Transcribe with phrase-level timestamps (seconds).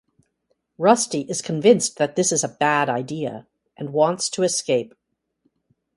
[0.79, 3.45] Rusty is convinced that this is a bad idea,
[3.77, 4.95] and wants to escape.